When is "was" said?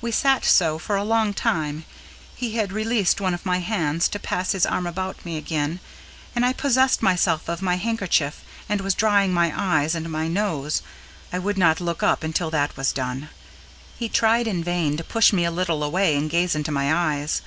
8.80-8.94, 12.76-12.90